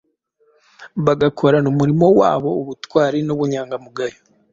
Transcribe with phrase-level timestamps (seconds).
[1.05, 4.17] bagakorana umurimo wabo ubutwari n’ubunyangamugayo